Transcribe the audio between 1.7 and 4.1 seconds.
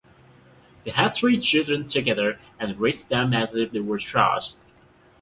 together and raised them as if they were